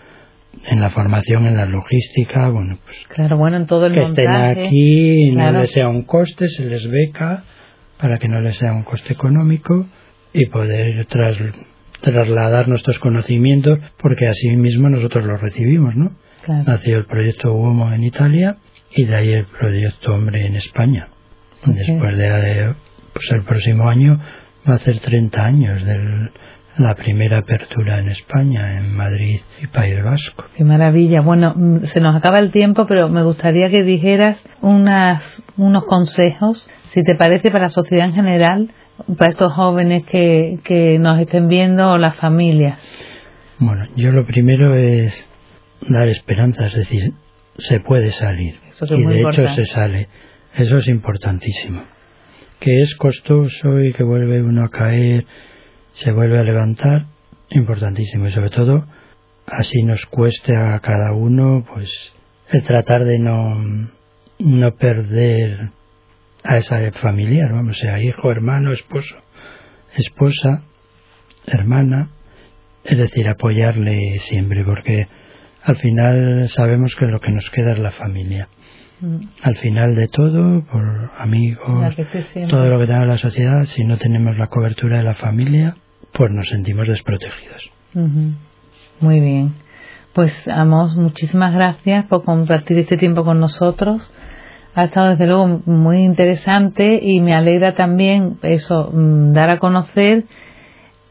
en 0.65 0.81
la 0.81 0.89
formación, 0.89 1.45
en 1.45 1.57
la 1.57 1.65
logística, 1.65 2.49
bueno, 2.49 2.79
pues 2.83 2.97
claro, 3.07 3.37
bueno, 3.37 3.57
en 3.57 3.67
todo 3.67 3.85
el 3.85 3.93
que 3.93 4.01
estén 4.01 4.31
aquí, 4.31 5.31
no 5.31 5.51
les 5.51 5.71
sea 5.71 5.87
un 5.89 6.03
coste, 6.03 6.47
se 6.47 6.65
les 6.65 6.89
beca 6.89 7.43
para 7.99 8.17
que 8.17 8.27
no 8.27 8.41
les 8.41 8.57
sea 8.57 8.73
un 8.73 8.81
coste 8.81 9.13
económico 9.13 9.85
y 10.33 10.47
poder 10.47 11.05
trasladar 12.01 12.67
nuestros 12.67 12.99
conocimientos 12.99 13.79
porque 13.97 14.27
así 14.27 14.55
mismo 14.55 14.89
nosotros 14.89 15.25
los 15.25 15.41
recibimos, 15.41 15.95
¿no? 15.95 16.11
Nació 16.47 16.97
el 16.97 17.05
proyecto 17.05 17.53
Uomo 17.53 17.91
en 17.93 18.03
Italia 18.03 18.57
y 18.95 19.05
de 19.05 19.15
ahí 19.15 19.33
el 19.33 19.45
proyecto 19.47 20.13
Hombre 20.13 20.45
en 20.45 20.55
España. 20.55 21.09
Después 21.65 22.17
de, 22.17 22.73
pues 23.13 23.31
el 23.31 23.43
próximo 23.43 23.89
año 23.89 24.19
va 24.67 24.73
a 24.73 24.75
hacer 24.75 24.99
30 24.99 25.45
años 25.45 25.83
de 25.85 26.29
la 26.77 26.95
primera 26.95 27.39
apertura 27.39 27.99
en 27.99 28.09
España, 28.09 28.77
en 28.77 28.95
Madrid 28.95 29.39
y 29.61 29.67
País 29.67 30.01
Vasco. 30.03 30.45
Qué 30.55 30.63
maravilla. 30.63 31.21
Bueno, 31.21 31.53
mm, 31.55 31.85
se 31.85 31.99
nos 31.99 32.15
acaba 32.15 32.39
el 32.39 32.51
tiempo, 32.51 32.85
pero 32.87 33.09
me 33.09 33.23
gustaría 33.23 33.69
que 33.69 33.83
dijeras 33.83 34.39
unas, 34.61 35.23
unos 35.57 35.85
consejos, 35.85 36.69
si 36.89 37.03
te 37.03 37.15
parece, 37.15 37.49
para 37.49 37.65
la 37.65 37.69
sociedad 37.69 38.05
en 38.05 38.13
general, 38.13 38.69
para 39.17 39.29
estos 39.29 39.53
jóvenes 39.53 40.03
que, 40.09 40.59
que 40.63 40.99
nos 40.99 41.19
estén 41.19 41.47
viendo 41.47 41.91
o 41.91 41.97
las 41.97 42.15
familias. 42.17 42.79
Bueno, 43.59 43.85
yo 43.95 44.11
lo 44.11 44.25
primero 44.25 44.75
es 44.75 45.27
dar 45.87 46.07
esperanza, 46.07 46.67
es 46.67 46.75
decir, 46.75 47.13
se 47.57 47.79
puede 47.79 48.11
salir. 48.11 48.59
y 48.89 49.03
de 49.03 49.21
hecho 49.21 49.47
se 49.47 49.65
sale. 49.65 50.07
Eso 50.55 50.77
es 50.77 50.87
importantísimo 50.87 51.83
que 52.59 52.81
es 52.81 52.95
costoso 52.95 53.81
y 53.81 53.93
que 53.93 54.03
vuelve 54.03 54.41
uno 54.41 54.65
a 54.65 54.69
caer, 54.69 55.25
se 55.93 56.11
vuelve 56.11 56.39
a 56.39 56.43
levantar, 56.43 57.05
importantísimo 57.49 58.27
y 58.27 58.31
sobre 58.31 58.49
todo 58.49 58.85
así 59.45 59.83
nos 59.83 60.05
cueste 60.07 60.55
a 60.55 60.79
cada 60.79 61.13
uno 61.13 61.65
pues 61.73 61.89
el 62.49 62.63
tratar 62.63 63.05
de 63.05 63.19
no, 63.19 63.57
no 64.39 64.75
perder 64.75 65.71
a 66.47 66.57
esa 66.57 66.91
familiar, 66.93 67.51
vamos, 67.51 67.77
sea 67.77 68.01
hijo, 68.01 68.31
hermano, 68.31 68.71
esposo, 68.71 69.17
esposa, 69.95 70.63
hermana, 71.45 72.09
es 72.85 72.97
decir, 72.97 73.27
apoyarle 73.27 74.17
siempre, 74.19 74.63
porque 74.63 75.07
al 75.63 75.75
final 75.75 76.47
sabemos 76.47 76.95
que 76.95 77.05
lo 77.05 77.19
que 77.19 77.31
nos 77.31 77.49
queda 77.49 77.73
es 77.73 77.79
la 77.79 77.91
familia. 77.91 78.47
Al 79.43 79.57
final 79.57 79.95
de 79.95 80.07
todo, 80.07 80.63
por 80.71 81.11
amigos, 81.17 81.95
todo 82.49 82.69
lo 82.69 82.79
que 82.79 82.87
tenga 82.87 83.05
la 83.05 83.17
sociedad, 83.17 83.63
si 83.63 83.83
no 83.83 83.97
tenemos 83.97 84.37
la 84.37 84.47
cobertura 84.47 84.97
de 84.97 85.03
la 85.03 85.15
familia, 85.15 85.75
pues 86.13 86.31
nos 86.31 86.47
sentimos 86.47 86.87
desprotegidos. 86.87 87.71
Muy 89.01 89.19
bien. 89.19 89.53
Pues, 90.13 90.33
Amos, 90.47 90.95
muchísimas 90.95 91.53
gracias 91.53 92.05
por 92.07 92.23
compartir 92.23 92.79
este 92.79 92.97
tiempo 92.97 93.23
con 93.23 93.39
nosotros. 93.39 94.09
Ha 94.77 94.83
estado 94.83 95.09
desde 95.09 95.25
luego 95.25 95.63
muy 95.65 96.03
interesante 96.03 96.99
y 97.01 97.19
me 97.19 97.33
alegra 97.33 97.73
también 97.73 98.37
eso, 98.43 98.91
mm, 98.93 99.33
dar 99.33 99.49
a 99.49 99.57
conocer 99.57 100.25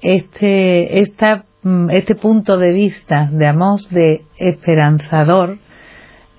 este, 0.00 1.00
esta, 1.00 1.46
mm, 1.64 1.90
este 1.90 2.14
punto 2.14 2.58
de 2.58 2.70
vista 2.70 3.28
de 3.32 3.44
Amos 3.44 3.90
de 3.90 4.22
esperanzador, 4.36 5.58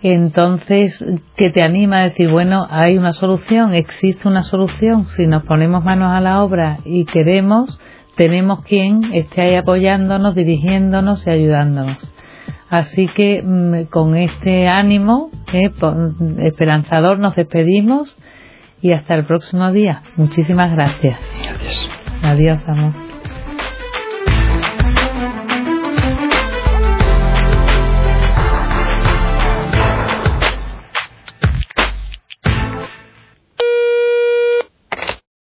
entonces 0.02 1.04
que 1.36 1.50
te 1.50 1.64
anima 1.64 1.98
a 1.98 2.04
decir, 2.04 2.32
bueno, 2.32 2.66
hay 2.70 2.98
una 2.98 3.12
solución, 3.12 3.74
existe 3.74 4.26
una 4.26 4.44
solución, 4.44 5.08
si 5.08 5.28
nos 5.28 5.44
ponemos 5.44 5.84
manos 5.84 6.14
a 6.14 6.22
la 6.22 6.42
obra 6.42 6.80
y 6.86 7.04
queremos, 7.04 7.78
tenemos 8.16 8.64
quien 8.64 9.14
esté 9.14 9.42
ahí 9.42 9.56
apoyándonos, 9.56 10.34
dirigiéndonos 10.34 11.28
y 11.28 11.32
ayudándonos. 11.32 11.98
Así 12.70 13.08
que 13.08 13.42
mm, 13.44 13.86
con 13.90 14.16
este 14.16 14.68
ánimo 14.68 15.32
eh, 15.54 15.72
esperanzador 16.40 17.20
nos 17.20 17.36
despedimos 17.36 18.18
y 18.82 18.92
hasta 18.92 19.16
el 19.16 19.26
próximo 19.26 19.72
día. 19.72 20.04
Muchísimas 20.16 20.72
gracias. 20.72 21.20
Adiós. 21.40 21.90
Adiós, 22.22 22.60
amor. 22.68 23.07